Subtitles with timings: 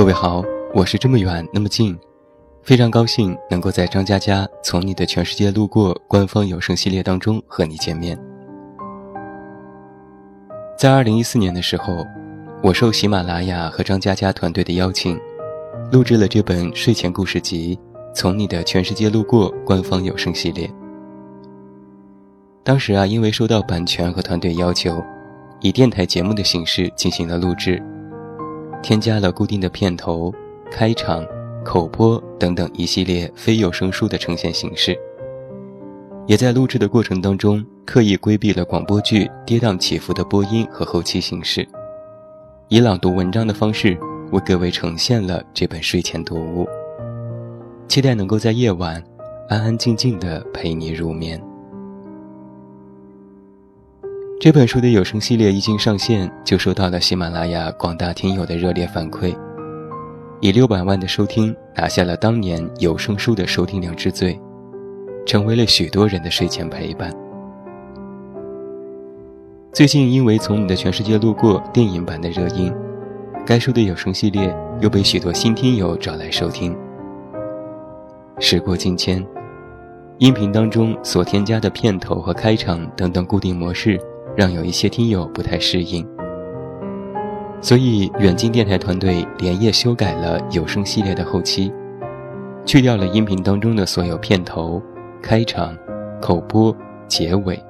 [0.00, 0.42] 各位好，
[0.72, 1.94] 我是这么远那么近，
[2.62, 8.18] 非常高兴能够在张嘉佳从你的全世界路过官方有声系列当中和你见面。
[10.74, 12.02] 在二零一四年的时候，
[12.62, 15.20] 我受喜马拉雅和张嘉佳团队的邀请，
[15.92, 17.76] 录制了这本睡前故事集
[18.14, 20.66] 《从你的全世界路过》官方有声系列。
[22.64, 25.04] 当时啊，因为受到版权和团队要求，
[25.60, 27.82] 以电台节目的形式进行了录制。
[28.82, 30.32] 添加了固定的片头、
[30.70, 31.26] 开场、
[31.64, 34.98] 口播等等一系列非有声书的呈现形式，
[36.26, 41.66] 也在录制的过程当中刻意规避了广播剧跌宕起伏的播音和后期形式，
[42.68, 43.98] 以朗读文章的方式
[44.32, 46.66] 为各位呈现了这本睡前读物。
[47.88, 49.02] 期待能够在夜晚
[49.48, 51.42] 安安静静的陪你入眠。
[54.40, 59.36] 这本书的有声系列一经上线，就收到了喜马拉雅广大听友的热烈反馈，
[60.40, 64.40] 以六百万的收听拿下了当年有声书的收听量之最，
[65.26, 67.14] 成为了许多人的睡前陪伴。
[69.74, 72.74] 最近因为《从你的全世界路过》电影版的热映，
[73.44, 76.74] 该书的有声系列又被许多新听友找来收听。
[78.38, 79.22] 时过境迁，
[80.16, 84.00] 音频当中所添加的片头和开场等等固定模式。
[84.36, 86.06] 让有一些听友不太适应，
[87.60, 91.72] 所以远近电台团队连夜修改了有声系列的后期，
[92.64, 94.80] 去掉了音频当中的所有片头、
[95.20, 95.76] 开场、
[96.20, 96.74] 口播、
[97.08, 97.62] 结尾，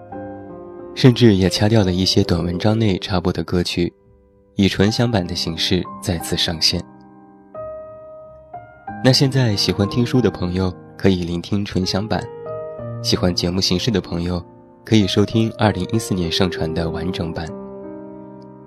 [0.94, 3.92] 甚至也掐掉了一些短文章内插播的歌曲，
[4.55, 6.81] 以纯享版的形式再次上线。
[9.03, 12.22] 那现在喜欢听书的朋友可以聆听纯享版，
[13.03, 14.44] 喜欢节目形式的朋友。
[14.84, 17.46] 可以收听二零一四年上传的完整版。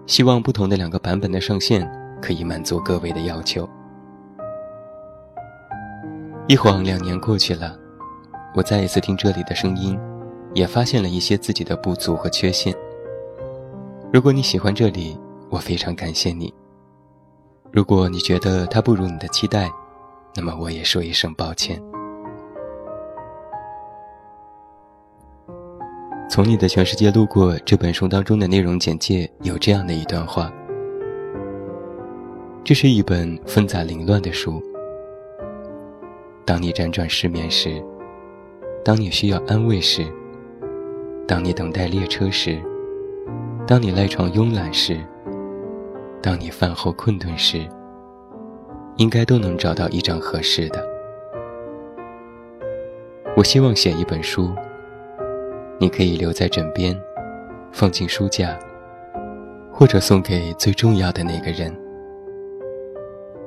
[0.05, 1.89] 希望不同的两个版本的上线
[2.21, 3.67] 可以满足各位的要求。
[6.47, 7.77] 一晃两年过去了，
[8.53, 9.97] 我再一次听这里的声音，
[10.53, 12.75] 也发现了一些自己的不足和缺陷。
[14.11, 15.17] 如果你喜欢这里，
[15.49, 16.53] 我非常感谢你。
[17.71, 19.71] 如果你觉得它不如你的期待，
[20.35, 21.81] 那么我也说一声抱歉。
[26.29, 30.51] 从你的全世界路过这本书当中的内容简介有这样的一段话：
[32.63, 34.59] 这是一本纷杂凌乱的书。
[36.43, 37.83] 当你辗转失眠时，
[38.83, 40.03] 当你需要安慰时，
[41.27, 42.59] 当你等待列车时，
[43.67, 44.99] 当你赖床慵懒时，
[46.19, 47.61] 当你饭后困顿时，
[48.97, 50.83] 应该都能找到一张合适的。
[53.37, 54.49] 我希望写一本书。
[55.79, 56.97] 你可以留在枕边，
[57.71, 58.57] 放进书架，
[59.71, 61.75] 或者送给最重要的那个人。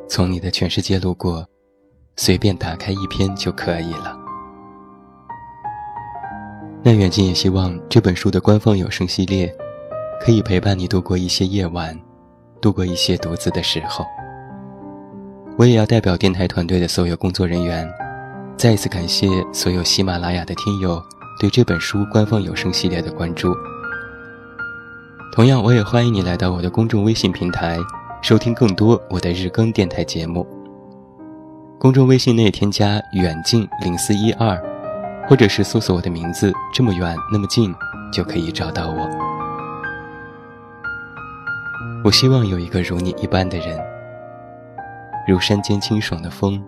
[0.09, 1.47] 从你的全世界路过，
[2.17, 4.17] 随便打开一篇就可以了。
[6.83, 9.53] 那远近也希望这本书的官方有声系列，
[10.21, 11.99] 可以陪伴你度过一些夜晚，
[12.61, 14.05] 度过一些独自的时候。
[15.59, 17.89] 我也要代表电台团队的所有工作人员，
[18.57, 21.03] 再一次感谢所有喜马拉雅的听友。
[21.39, 23.55] 对这本书官方有声系列的关注。
[25.33, 27.79] 同样，我也欢迎你来到我的公众微信平台，
[28.23, 30.47] 收听更多我的日更电台节目。
[31.79, 34.59] 公众微信内添加“远近零四一二”，
[35.29, 37.75] 或者是搜索我的名字“这么远那么近”，
[38.11, 39.07] 就可以找到我。
[42.03, 43.79] 我希望有一个如你一般的人，
[45.29, 46.65] 如山间清爽的风，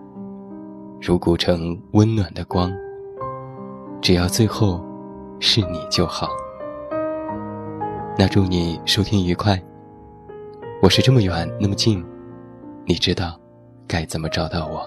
[1.01, 2.71] 如古城温暖的光。
[4.01, 4.83] 只要最后
[5.39, 6.29] 是你就好。
[8.17, 9.61] 那祝你收听愉快。
[10.81, 12.03] 我是这么远那么近，
[12.85, 13.37] 你知道
[13.87, 14.81] 该怎么找到我。